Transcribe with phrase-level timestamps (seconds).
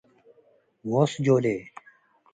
[0.91, 1.45] ዎስጆሌ